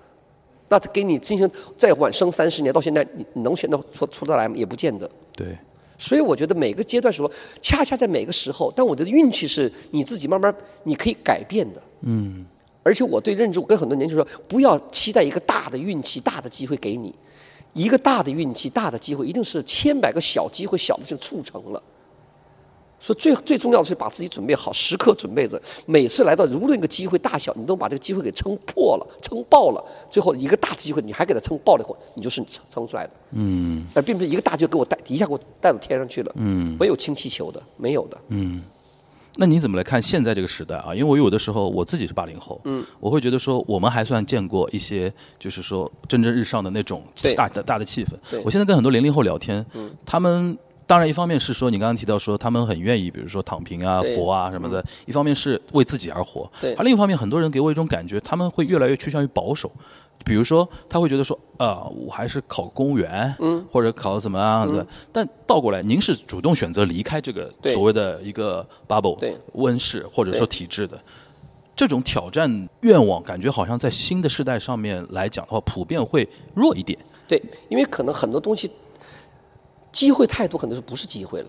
[0.68, 4.54] 那给你进行再晚生三十年，到现在你能选择出出得来吗？
[4.56, 5.10] 也不见得。
[5.32, 5.58] 对。
[5.98, 11.82] 所以我觉得每个阶段时候，恰恰在每个时候，但我的运气是你自己慢慢你可以改变的。
[12.02, 12.46] 嗯。
[12.82, 17.14] 而且我对认知，我跟很多年轻人说，不要期待一个大的运气、大的机会给你，
[17.74, 21.82] 一个大的运气、大的机会，一定是千百个小机会、小的就促成了。
[23.00, 25.60] 说最最重要的是把自己准备好，时刻准备着。
[25.86, 29.82] 每次来到，无论一个机会大小，你都把这个机会给撑破了、撑爆了。
[30.10, 33.12] 最后一个大机会，你还给它撑爆了以后，你就是撑撑出来的。
[33.32, 33.86] 嗯。
[33.94, 36.32] 而并不是一个大就给我带一下给我带到天上去了。
[36.36, 36.76] 嗯。
[36.78, 38.18] 没有氢气球的，没有的。
[38.28, 38.62] 嗯。
[39.36, 40.94] 那你怎么来看现在这个时代啊？
[40.94, 47.02] 因为我有的时候我自己是八零后，嗯，我会觉得说我们还算见过一些，就是说蒸蒸日上的那种
[47.36, 48.10] 大的大的气氛。
[48.44, 50.58] 我现在跟很多零零后聊天，嗯，他们。
[50.90, 56.50] 当然，一方面是说你刚刚提到说他们很愿意，比如说躺平啊、佛啊什么的；一方面是为自己而活。
[56.76, 59.70] 而另一方面，很多人给我一种感觉，他们会越来越趋向于保守。
[60.24, 63.32] 比如说，他会觉得说啊，我还是考公务员，
[63.70, 64.84] 或者考怎么样的。
[65.12, 69.16] 但倒过来，您是主动选择离开这个所谓的一个 bubble
[69.52, 71.00] 温室或者说体制的
[71.76, 76.98] 这种挑战愿望，感觉好像在新的时代上面来讲的话，普遍会弱一点。
[77.28, 78.68] 对，因为可能很多东西。
[79.92, 81.48] 机会太多，可能是不是机会了？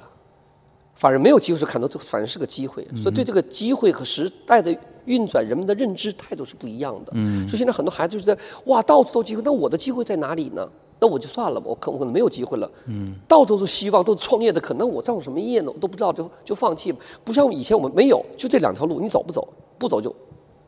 [0.95, 2.87] 反而没有机会是看到，反而是个机会。
[2.95, 4.75] 所以对这个机会和时代的
[5.05, 7.11] 运转，人们的认知态度是不一样的。
[7.15, 7.47] 嗯。
[7.47, 10.69] 所以现在很多孩子就在哇，到处都机会，那我的机会在哪里呢？
[10.99, 12.69] 那我就算了吧，我可我可能没有机会了。
[12.85, 13.15] 嗯。
[13.27, 15.71] 到处都是希望，都是创业的可能，我造什么业呢？
[15.73, 16.93] 我都不知道，就就放弃。
[17.23, 19.47] 不像以前我们没有，就这两条路，你走不走？
[19.79, 20.15] 不走就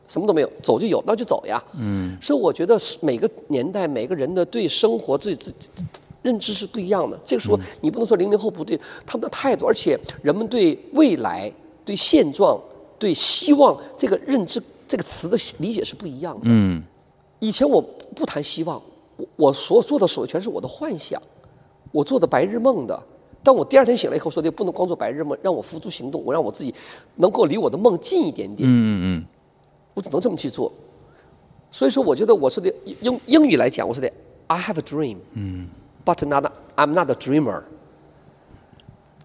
[0.08, 1.62] 什么都没有，走就有，那就走呀。
[1.78, 2.18] 嗯。
[2.20, 5.68] 所以我觉得是每个年代每个人的对生活自己自己。
[6.24, 11.52] 认知是不一样的，这个时候你不能说零零后不对，他们的态度，而且人们对未来、
[11.84, 12.58] 对现状、
[12.98, 16.42] 对对希望这个认知这个词的理解是不一样的。
[16.46, 16.82] 嗯
[17.40, 17.82] 以前我
[18.16, 18.80] 不谈希望，
[19.16, 21.20] 我我所做的所有全是我的幻想，
[21.92, 22.98] 我做的白日梦的。
[23.42, 26.74] 但我第二天醒来以后说的不能光做白日梦，让我付诸行动，我让我自己
[27.16, 28.66] 能够离我的梦近一点点。
[28.66, 29.24] 嗯嗯
[29.92, 30.72] 我只能这么去做。
[31.70, 34.10] 所以说，我觉得我说的英英语来讲，我说的
[34.46, 35.68] I have a dream，嗯
[36.04, 37.62] ，but not I'm not a dreamer。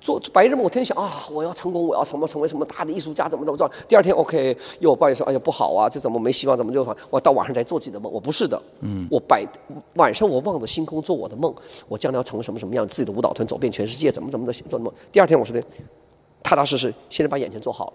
[0.01, 3.69] 做白日梦，我天天想啊，我要成功，我要什么成为什么大的艺术家，怎么怎么着。
[3.85, 8.09] 第二天 OK，又抱怨说，哎呀不好啊，这怎么没希望，怎么就我到晚上再做自己的梦？
[8.09, 9.45] 我不是的，嗯，我白
[9.95, 11.53] 晚上我望着星空做我的梦，
[11.89, 14.91] 我将来要成为什么什么样，自己的舞蹈团走遍全世界，怎么怎么的做梦。
[15.11, 15.61] 第二天我说的
[16.41, 17.93] 踏踏实实，现在把眼前做好了。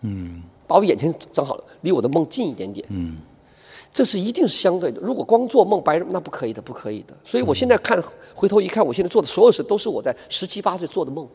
[0.00, 2.86] 嗯把我眼前整好了，离我的梦近一点点。
[2.88, 3.18] 嗯，
[3.92, 5.00] 这是一定是相对的。
[5.00, 7.14] 如果光做梦白日那不可以的，不可以的。
[7.24, 8.02] 所以我现在看，
[8.34, 11.28] 回头一看，我现在做的所有事都是我在十七八岁做的梦，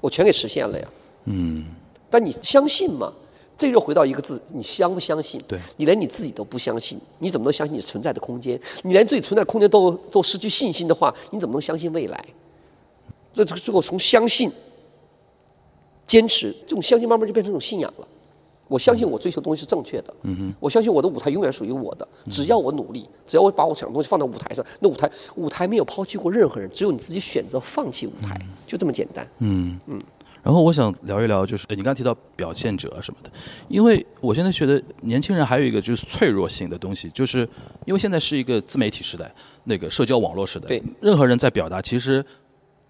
[0.00, 0.88] 我全给实现了呀。
[1.24, 1.66] 嗯
[2.08, 3.12] 但你相信吗？
[3.58, 5.40] 这又回到一个字，你相不相信？
[5.46, 8.58] 对你连你自己都不相信，你怎么能相信你存在的空间？
[8.84, 12.24] 你连自己存在空间都都失去信心的话，你怎么能相信未来？
[13.34, 14.50] 这这个最后从相信、
[16.06, 18.08] 坚持，这种相信慢慢就变成一种信仰了。
[18.70, 29.28] 我相信我追求的东西是正确的，嗯哼我相信我的舞台永远属于我的，只要我努力，只要我把我想的东西放到舞台上，那舞台舞台没有抛弃过任何人，只有你自己选择放弃舞台，就这么简单。
[29.40, 30.00] 嗯嗯。
[30.42, 33.30] 然后我想聊一聊，就是呃你刚才提到表现者什么的，
[33.68, 37.40] 因为我现在觉得年轻人还有一个就是脆弱性的东西，就是
[37.84, 39.30] 因为现在是一个自媒体时代，
[39.64, 42.24] 那个社交网络时代，对任何人在表达，其实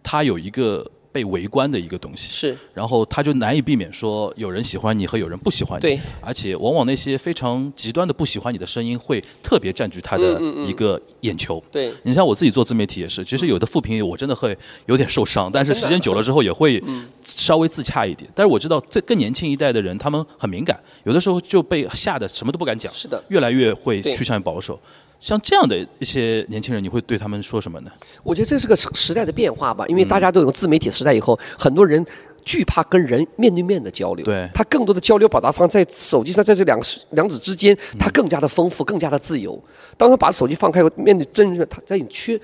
[0.00, 2.58] 他有一个被围观的一个东西，是。
[2.72, 11.62] 然后他就难以避免说有人喜欢你和有人不喜欢你，对，而且往往那些非常极端的不喜欢你的声音会特别占据他的一个眼球。
[11.70, 11.92] 对。
[12.02, 16.82] 你像我自己做自媒体也是，其实有的负评我真的会有点受伤，但是时间久了之后也会
[17.24, 18.30] 稍微自洽一点。
[18.34, 23.22] 但是我知道这更年轻一代的人他们很敏感，有的时候就被吓得什么都不敢讲，是的。
[23.28, 24.78] 越来越会趋向于保守。
[25.20, 27.90] 像这样的一些年轻人，你会对他们说什么呢？
[28.22, 32.04] 我觉得这是个时时代的变化吧，因为大家都有个自媒体时代以后，很多人
[32.44, 36.80] 惧怕跟人面对面的交流，对他更多的交流表达方在手机上，在这两
[37.10, 39.62] 两者之间，他更加的丰富，更加的自由。
[39.96, 42.40] 当他把手机放开后，面对真人，他他已经缺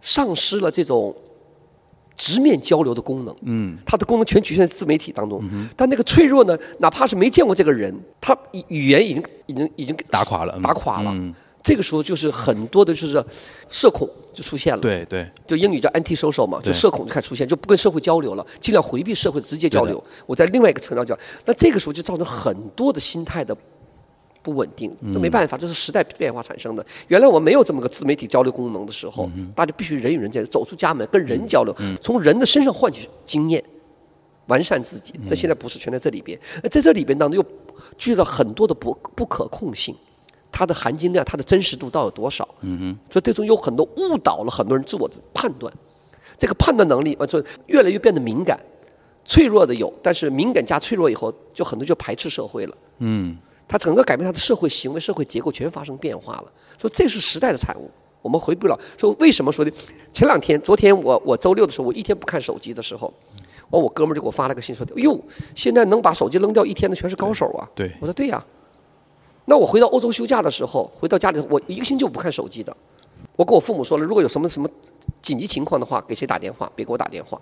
[0.00, 1.16] 丧失了这种。
[2.20, 5.40] 直面交流的功能，嗯，他的功能全局限在自媒体当中。
[5.76, 11.12] 但那个脆弱呢，哪怕是没见过这个人，他语语言已经已经已经打垮了嗯打垮了。
[11.14, 11.32] 嗯
[11.68, 13.22] 这个时候就是很多的就是
[13.68, 14.80] 社恐就出现了。
[14.80, 20.02] 对对，就英语叫 anti-social 嘛，就社恐就开始出现，就不跟社会交流了，尽量回避社会的直接交流。
[20.24, 23.54] 我在另外一个层面讲，那这个时候就造成很多的心态的
[24.42, 26.82] 不稳定，这没办法，这是时代变化产生的。
[27.08, 33.62] 原来我们没有这么个自媒体交流功能的时候，大家必须人与人之间走出家门，跟人交流，从人的身上换取经验，
[34.46, 35.12] 完善自己。
[35.28, 36.40] 但现在不是，全在这里边。
[36.62, 37.44] 那在这里边当中又
[37.98, 39.94] 具有了很多的不不可控性。
[40.58, 42.48] 它的含金量、它的真实度到底有多少？
[42.62, 45.72] 嗯哼，所以最终有很多误导了很多人自我的判断。
[46.36, 48.58] 这个判断能力，完说越来越变得敏感，
[49.24, 52.76] 脆弱的有，但是敏感加脆弱以后，就很多就排斥社会了。
[52.98, 56.52] 嗯它整个改变它的社会行为、社会结构全发生变化了。
[56.76, 57.88] 说这是时代的产物，
[58.20, 58.76] 我们回不了。
[58.96, 59.70] 说为什么说的？
[60.12, 63.12] 前两天，昨天我我周六的时候，我一天不看手机的时候，
[63.70, 65.22] 完我哥们儿就给我发了个信说的：“哎呦，
[65.54, 68.42] 现在能把手机扔掉一天的全是高手啊！”对我说对呀、
[69.48, 72.76] 那我回到欧洲休假的时候，回到家里，我一个星期我不看手机的。
[73.34, 74.68] 我跟我父母说了，如果有什么什么
[75.22, 77.40] 紧急情况的话，给谁打电话，别给我打电话。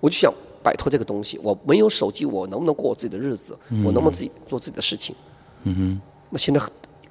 [0.00, 3.56] 我就想摆脱这个东西，我没有手机，我能不能过我自己的日子？
[3.84, 5.14] 我能不能自己做自己的事情？
[5.62, 6.60] 嗯哼，那现在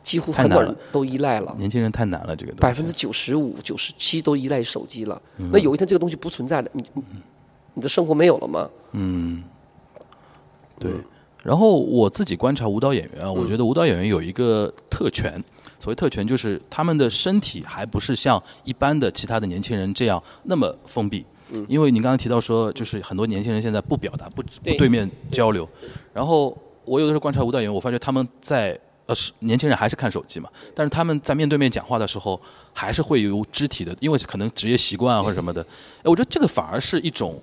[0.02, 5.22] 几乎很多人都依赖了，年轻人太难了，这个百分之九十五、九十七都依赖于手机了。
[5.38, 7.04] 那有一天这个东西不存在了，你你
[7.76, 8.70] 你的生活没有了吗？
[8.92, 9.42] 嗯
[10.78, 10.92] 对，
[11.44, 15.32] 然后我自己观察舞蹈演员啊，我觉得舞蹈演员有一个特权，
[15.80, 21.26] 所谓特权就是他们的身体还不是像一般的其他的年轻人这样那么封闭。
[21.68, 25.70] 因为您刚刚提到说，就是很多年轻人现在不表达、不不对对面交流，
[26.12, 32.42] 然后我有的时候观察舞蹈演员，我发觉他们在呃是年轻人还是看手机嘛，但是他们在面对面讲话的时候，
[32.74, 35.62] 还是会有肢体的，因为可能职业习惯啊或者什么的，
[36.00, 37.40] 哎，我觉得这个反而是一种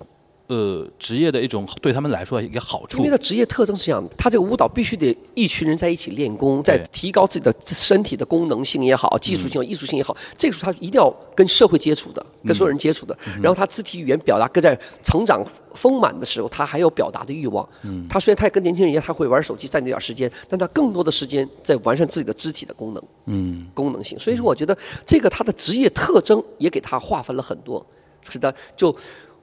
[0.51, 3.09] 呃职业的一种对他们来说一个好处因为。
[3.09, 13.17] 他职业特征是这样的，他这个舞蹈必须得一群人在一起练功，在提高自己的身体的功能性也好、技术性、艺术性也好，这个时候他一定要跟社会接触的，跟所有人接触的。
[13.41, 15.41] 然后他肢体语言表达跟在成长
[15.73, 17.67] 丰满的时候，他还有表达的欲望。
[17.83, 23.03] 嗯他虽然他也跟年轻人一样，他会玩手机占这点时间，但他更多的时间在完善自己的肢体的功能。
[23.27, 24.19] 嗯功能性。
[24.19, 27.85] 所以说，我觉得这个他的职业特征也给他划分了很多，
[28.27, 28.95] 是的就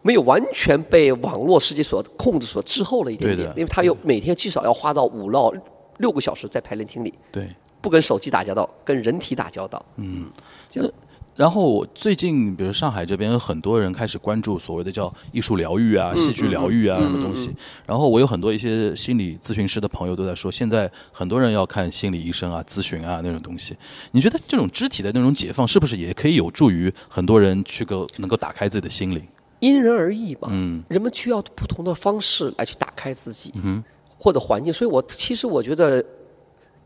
[0.03, 5.53] 没有完全被网络世界所控制、所滞后了一点，点因为他有每天至少要花到五到
[5.99, 7.49] 六个小时在排练厅里，对。
[7.81, 9.85] 不跟手机打交道，跟人体打交道。
[9.97, 10.29] 嗯
[11.37, 17.55] 然后我最近，比如上海这边有，很多人开始关注所谓的叫艺术疗愈啊、戏剧疗愈啊什么东西。
[17.87, 23.77] 然后我有很多一些心理咨询师的朋友都在说，现在很多人要看心理医生啊、咨询啊那种东西。
[24.11, 29.25] 你觉得这种肢体的那种解放，是不是也可以有助于很多人去够能够打开自己的心灵？
[29.61, 33.83] 因人而异吧，嗯人们需要不同的方式来去打开自己，哼
[34.19, 34.73] 或者环境。
[34.73, 36.05] 所以我其实我觉得，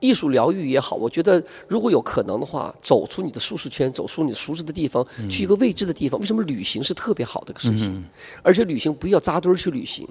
[0.00, 6.18] 艺术疗愈也好，我觉得如果有可能的话，走出你的舒适圈，走出你熟知的地方，去一个未知的地方。
[6.20, 8.04] 为什么旅行是特别好的一个事情？
[8.42, 10.08] 而且旅行不要扎堆儿去旅行。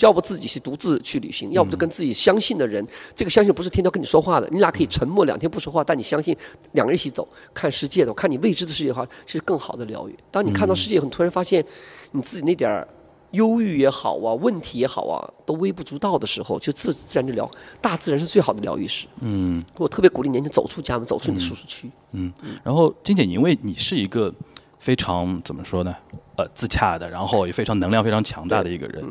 [0.00, 2.84] 要不自己去独自去旅行，要不就跟自己相信的人。
[3.14, 6.36] 这个相信不是天天跟你说话的，你俩可以沉默两天不说话，但你相信
[6.72, 10.16] 两个人一起走看世界的，看你未知的世界的话，是更好的疗愈。
[10.30, 11.64] 当你看到世界以后，你突然发现
[12.12, 12.86] 你自己那点儿
[13.32, 17.48] 忧郁也好啊，问题也好啊，都微不足道的时候，就自自然就疗。
[17.80, 19.06] 大自然是最好的疗愈师。
[19.20, 21.90] 嗯我特别鼓励年轻人走出家门，走出你的舒适区。
[22.12, 22.32] 嗯。
[22.62, 24.32] 然后金姐，因为你是一个
[24.78, 25.94] 非常怎么说呢？
[26.36, 29.04] 呃，自洽的，然后也非常能量非常强大的一个人。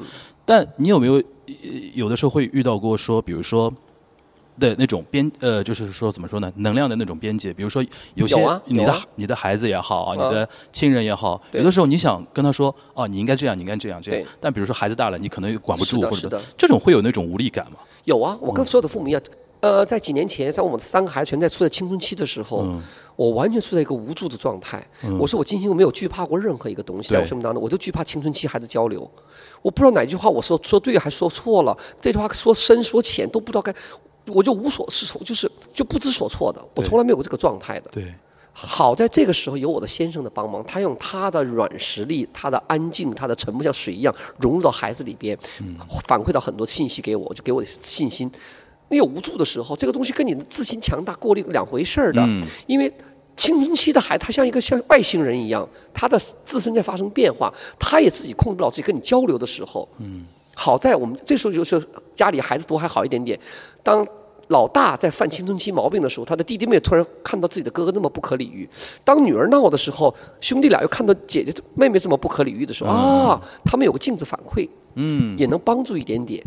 [0.46, 1.24] 但你有没有呃
[1.94, 3.74] 有的时候会遇到过说，比如说
[4.60, 6.52] 的那种边呃，就是说怎么说呢？
[6.58, 17.78] 能量的那种边界，比如说有些你的、你的孩子也好你的亲人也好，有的时候你想跟他说哦，你应该这样，你应该这样这样，但比如说孩子大了，你可能又管不住，或者这种会有那种无力感吗？
[18.04, 19.22] 有啊，我跟所有的父母一样。
[19.64, 22.84] 呃，在几年前，在我们三个孩子全在处在青春期的时候，嗯
[23.16, 24.86] 我完全处在一个无助的状态。
[25.18, 29.10] 我说我今天没有惧怕过任何一个东西，在我对生命当中，我就惧怕青春期孩子交流。
[29.62, 33.74] 我不知道哪句话我说说对还是说错了，这句话说深说浅都不知道该，
[34.28, 36.62] 我就无所适从，就是就不知所措的。
[36.76, 37.90] 我从来没有过这个状态的。
[37.92, 38.14] 对，
[38.52, 45.38] 好在这个时候有我的先生的帮忙，他用他的软实力、他的安静、他的沉默像水一样融入到孩子里边，
[46.06, 48.30] 反馈到很多信息给我，就给我信心。
[48.90, 52.92] 你有无助的时候，这个东西跟你的自信强大过滤两回事儿的，嗯因为。
[53.36, 58.84] 青春期的孩子，他像一个像外星人一样，他的自身在发生变化，他也自己控制不了自己。
[58.84, 63.38] 跟你交流的时候，嗯，好在我们这时候就是家里孩子多还好一点点。
[63.82, 64.06] 当
[64.50, 68.68] 老大在犯青春期毛病的时候，他的弟弟妹突然看到自己的哥哥那么不可理喻；
[69.04, 76.46] 当女儿闹的时候，兄弟俩又看到姐姐妹妹这么不可理喻的时候，啊，他们有个镜子反馈，嗯，也能帮助一点点。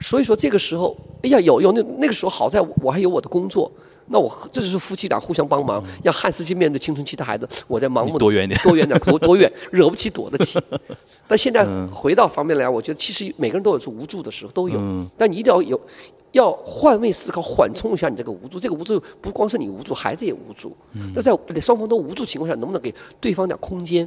[0.00, 3.70] 所以说这个时候，哎呀，有有那那个时候好在我还有我的工作，
[4.08, 10.60] 那我这就是夫妻俩互相帮忙，让汉斯去面对青春期的孩子，我在盲目地你躲远点 多远点，多多远，惹不起躲得起。
[11.26, 14.78] 但现在嗯回到方面来，我觉得其实每个人都有是无助的时候，都有。
[14.78, 15.80] 嗯但你一定要有，
[16.32, 18.60] 要换位思考，缓冲一下你这个无助。
[18.60, 20.76] 这个无助不光是你无助，孩子也无助。
[20.92, 24.06] 嗯那在双方都无助情况下，能不能给对方点空间，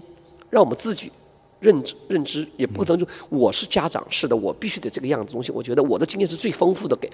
[0.51, 1.11] 让我们自己
[1.59, 5.51] 认知认知，也不能说我是家长，是的，我必须得这个样子东西。
[5.51, 7.11] 我觉得我的经验是最丰富的，给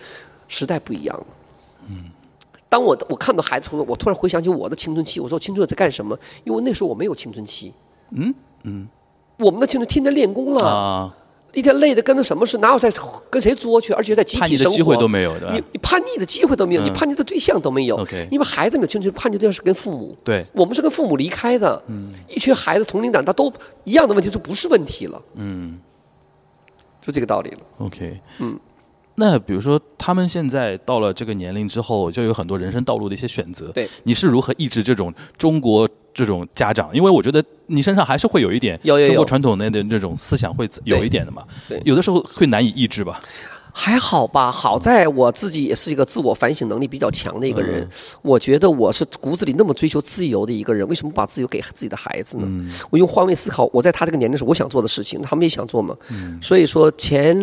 [0.48, 1.26] 时代不一样了。
[1.90, 2.12] 嗯。
[2.70, 6.18] 当我我看到孩子，我突然回想起我的青春期，我说青春期在干什么？
[6.44, 7.72] 因为那时候我没有青春期。
[8.10, 8.88] 嗯嗯
[9.38, 11.18] 我们的青春天天练功了，啊，
[11.54, 12.92] 一天累的跟那什么似的，哪有在
[13.30, 13.94] 跟谁作去？
[13.94, 17.96] 而且在集体生活，的机会都没有的你你叛逆的机会都没有，嗯你叛逆的对象都没有。
[17.98, 21.82] OK 因为孩子们青春叛逆对象是跟父母，对，我们是跟父母离开的。
[22.28, 23.52] 一群孩子同龄长大都
[23.84, 25.80] 一样的问题，就不是问题了，嗯
[27.02, 27.60] 就这个道理了。
[27.80, 28.60] ，OK，嗯。
[29.16, 33.68] 那比如说，他们现在到了这个年龄之后，就有很多人生道路的一些选择。
[33.68, 36.90] 对，你是如何抑制这种中国这种家长？
[36.94, 41.44] 因为我觉得你身上还是会有一点中国传统内的那种思想会有一点的嘛。
[41.68, 43.20] 对有的时候会难以抑制吧。
[43.76, 47.90] 还好吧，好在我自己也是一个自我反省能力比较强的一个嗯人。
[48.22, 52.44] 我觉得我是骨子里那么追求自由的一个人，为什么把自由给自己的孩子呢？
[52.48, 55.98] 嗯我用换位思考，我在他这个年龄时候我想做的事情，他们也想做嘛。
[56.12, 57.36] 嗯所以说前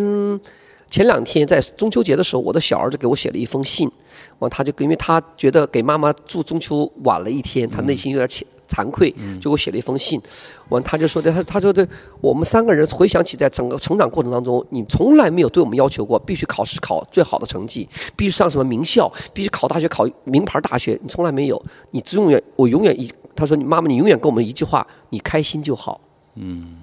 [0.88, 3.90] 前两天在中秋节的时候，我的小儿子给我写了一封信，
[4.38, 8.28] 完他就因为他觉得给妈妈祝中秋晚了一天，他内心有点
[8.70, 10.20] 惭惭愧，就给我写了一封信。
[10.68, 11.86] 完他就说的，他他说的，
[12.20, 26.00] 我们三个人回想起在整个成长过程当中，你从来没有对我们要求过必须考试考最好的成绩，必须上什么名校，必须考大学考名牌大学，你从来没有，你只永远我永远一他说你妈妈你永远跟我们一句话，你开心就好。
[26.36, 26.78] 嗯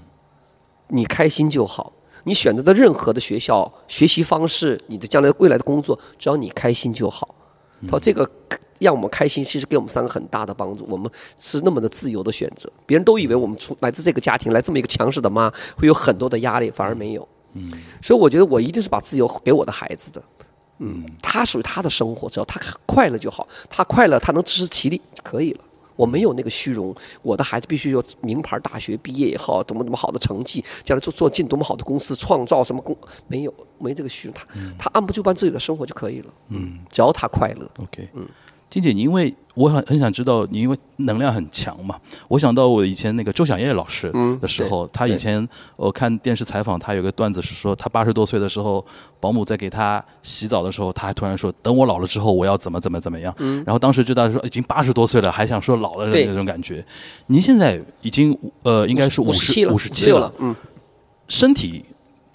[0.90, 1.94] 你开心就好。
[2.24, 7.34] 你选择的任何的学校、学习方式，你的将来未来的工作，只要你开心就好。
[7.84, 8.30] 他说这个
[8.80, 10.86] 让我们开心，其实给我们三个很大的帮助。
[10.90, 17.28] 我们是那么的自由的选择，别人都以为我们出来自这个家庭，来这么一个强势的妈，会有很多的压力，反而没有。
[17.54, 17.72] 嗯，
[18.02, 20.22] 所以我觉得我一定是把自由给我的孩子的。
[20.80, 25.62] 嗯，他属于他的生活，只要他快乐就好，他快乐，他能自食其力就可以了。
[25.96, 32.96] 我没有那个虚荣，我的孩子必须有名牌大学毕业以后，多么多么好的成绩，将来做做进多么好的公司，创造什么公，
[33.28, 34.46] 没有没这个虚荣，他
[34.78, 37.68] 他按部就班自己的生活就可以了，嗯，只要他快乐。
[37.80, 38.28] OK，嗯，
[38.70, 41.96] 金姐，你因为我很很想知道，你因为能量很强嘛，
[42.28, 45.48] 我想到我以前那个周小燕老师嗯的时候，对他以前
[45.78, 48.86] 我看电视采访，他有个段子是说，他八十多岁的时候，
[49.20, 53.34] 保姆在给他洗澡的时候，他还突然说，等我老了之后，我要怎么怎么怎么样。
[53.66, 56.86] 然后当时就大家说，已经八十多岁了，还想说老了的那种感觉。
[57.28, 60.56] 您现在已经呃，应该是五十五十七了，五十七了，嗯，
[61.30, 61.86] 身体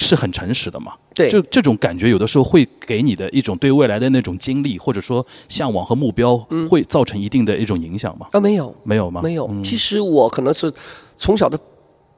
[0.02, 0.92] 是很诚实的嘛？
[1.14, 8.26] 对就这种感觉，有的时候会给你的一种对未来的那种经历，或者说向往和目标，嗯会造成一定的一种影响吗？
[8.32, 9.20] 啊没有没有吗？
[9.22, 10.70] 没有，嗯其实我可能是
[11.16, 11.58] 从小的。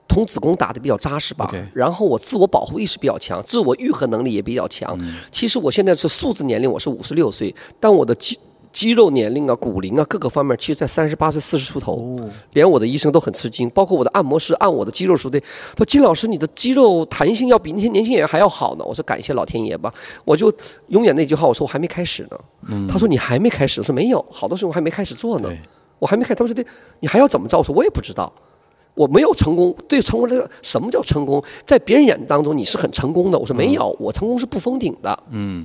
[0.07, 4.95] 童子功打的比较扎实吧然后我自我保护意识比较强，自我愈合能力也比较强。
[5.01, 8.39] 嗯其实我现在是数字年龄，我是五十六岁，但我的肌
[8.74, 11.94] 肌肉年龄啊、骨龄啊各个方面，其实在三十八岁、四十出头。
[11.94, 15.42] 哦连我的医生都很吃惊，包括我的按摩师按我的肌肉时候，对，
[15.76, 18.84] 说金老师你的肌肉弹性要比那些年轻演员还要好呢。
[18.84, 19.94] 我说感谢老天爷吧，
[20.24, 20.52] 我就
[20.88, 22.86] 永远那句话，我说我还没开始呢。
[22.88, 25.48] 他说你还没开始，我说没有，好多事情我还没开始做呢，
[26.00, 26.34] 我还没开。
[26.34, 26.68] 他们说的，
[26.98, 27.56] 你还要怎么着？
[27.56, 28.32] 我说我也不知道。
[28.94, 31.42] 我没有成功，对成功来说，什么叫成功？
[31.66, 33.38] 在别人眼当中你是很成功的。
[33.38, 35.22] 我说没有，我成功是不封顶的。
[35.30, 35.64] 嗯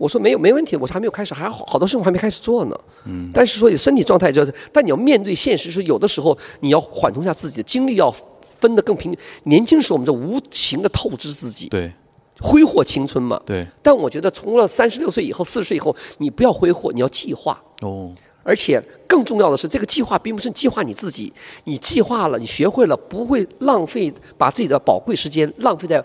[0.00, 2.80] 我说没有没问题，我说还没有开始，还好好多事情我还没开始做呢。
[3.04, 8.10] 嗯，但是说你身体状态就是，但你要面对现实，是有的时候你要缓冲一下自己的精力，要
[8.58, 9.14] 分得更平。
[9.44, 11.92] 年轻时候我们就无情的透支自己，对
[12.40, 13.38] 挥霍青春嘛。
[13.44, 17.62] 对但我觉得，从了三十六岁以后、四十岁以后，你不要挥霍，你要计划。
[17.82, 21.30] 哦而且更重要的是，这个计划并不是计划你自己，
[21.64, 26.02] 你计划了，你学会了，不会浪费把自己的宝贵时间浪费在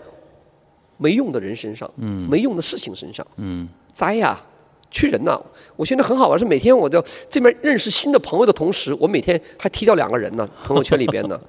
[0.98, 3.66] 没用的人身上，嗯，没用的事情身上，嗯
[3.96, 4.38] 栽呀，
[4.90, 5.40] 去人呐！
[5.74, 11.40] 我现在很好玩，是每天我就这边认识新的朋友的同时，我每天还踢掉两个人呢， 朋友圈里边呢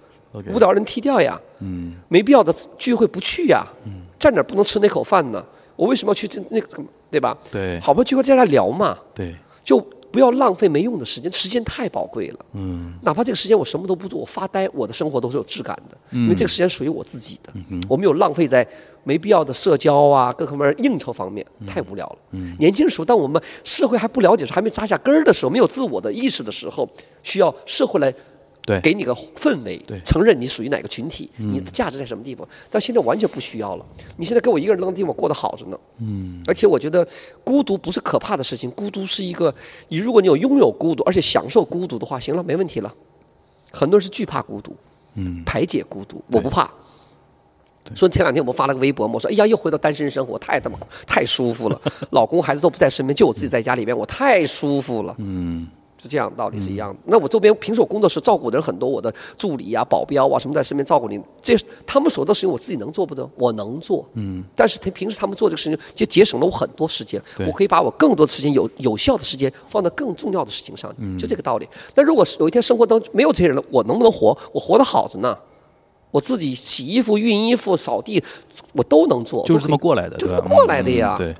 [0.54, 1.94] 舞蹈人踢掉呀，嗯。
[2.08, 4.04] 没必要的聚会不去呀，嗯。
[4.18, 5.44] 站哪不能吃那口饭呢？
[5.76, 6.68] 我为什么要去这那个，
[7.12, 7.38] 对吧？
[7.52, 7.78] 对。
[7.82, 9.36] 好不容易聚会在那聊嘛，对。
[9.64, 12.40] 就不要浪费没用的时间，时间太宝贵了。
[12.54, 12.94] 嗯。
[13.04, 18.68] 哪怕这个时间我什么都不做，我发呆，我的生活都是有质感的，因为这个时间属于我自己的，嗯我没有浪费在
[19.04, 22.18] 没必要的社交啊、各方面应酬方面，太无聊了。
[22.32, 22.56] 嗯。
[22.60, 26.88] 年轻的时候，当我们社会还不了解、还没扎下根儿的时候，没有自我的意识的时候，
[27.24, 28.14] 需要社会来
[28.68, 32.46] 对给你个氛围对，承认你属于哪个群体，你的价值在什么地方。
[32.70, 33.86] 但现在完全不需要了，
[34.18, 35.80] 你现在给我一个人扔地方过得好着呢。
[36.00, 37.08] 嗯，而且我觉得
[37.46, 39.56] 孤独不是可怕的事情，孤独是一个，
[39.88, 42.94] 你如果你有拥有孤独，而且享受孤独的话，行了，没问题了。
[43.72, 44.76] 很多人是惧怕孤独，
[45.16, 46.70] 嗯排解孤独，我不怕。
[47.96, 55.16] 说前两天我们发了个微博嘛，我说哎呀，又回到单身生活，太他妈太舒服了， 老公孩子都不在身边，就我自己在家里边，我太舒服了。
[55.20, 55.66] 嗯
[56.08, 57.00] 是这样，道理是一样的。
[57.06, 63.30] 那我周边平时我工作室照顾的人很多，我的助理啊、保镖啊什么在身边照顾你，这他们所做的事情我自己能做不得？
[63.36, 64.44] 我能做，嗯。
[64.56, 70.90] 但是他平时他们做这个事情，就节省了我很多时间，我可以把我更多的时间有有效的时间放在更重要的事情上，
[71.20, 71.68] 就这个道理。
[71.96, 74.38] 那如果是有一天生活当中没有这些人了，我能不能活？
[74.54, 75.38] 我活得好着呢。
[76.10, 78.24] 我自己洗衣服、熨衣服、扫地，
[78.72, 81.36] 我都能做，就是这么过来的，就这么过来的呀嗯对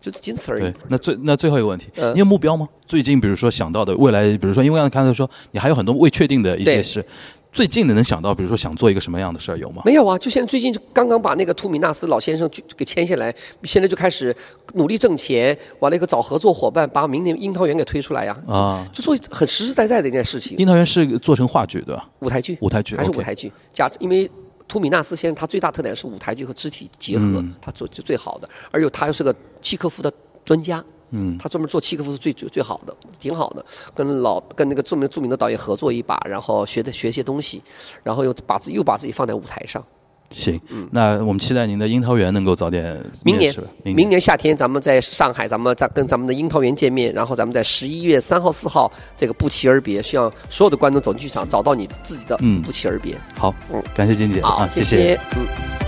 [0.00, 2.68] 就仅此而已对。，那最那最后一个问题，嗯你有目标吗？
[2.86, 7.04] 最近比如说想到的未来，比如说因为刚才说你还有很多未确定的一些事，
[7.52, 9.82] 最近的能想到，比如说想做一个什么样的事儿有吗？
[9.84, 13.34] 没有啊，就现在最近刚刚把那个图米纳斯老先生就给签下来，
[13.64, 14.34] 现在就开始
[14.74, 20.56] 努力挣钱，完了一个找合作伙伴，把明年樱桃园给推出来呀、啊，就做很实实在在的一件事情。
[20.58, 22.08] 樱桃园是做成话剧对吧？
[22.20, 24.30] 舞台剧，舞台剧还是舞台剧，加因为
[24.68, 30.12] 图米纳斯先生他最大特点是舞台剧和肢体结合，嗯他做就最好的，而且他又是个契诃夫的
[30.44, 30.84] 专家。
[31.10, 33.64] 嗯，他专门做契诃夫是最最最好的，挺好的。
[33.94, 37.62] 跟老跟那个著名著名的导演合作一把，然后学的学些东西，
[38.02, 39.82] 然后又把自又把自己放在舞台上。
[40.30, 40.60] 行，
[40.90, 53.16] 那我们期待您的樱桃园能够早点嗯明年明年夏天咱们在上海，咱们再跟咱们的樱桃园见面，然后咱们在十一月三号、四号这个不期而别，希望所有的观众走进剧场找到你自己的嗯不期而别。
[53.36, 55.18] 好嗯，感谢金姐好，啊，谢谢。
[55.36, 55.85] 嗯。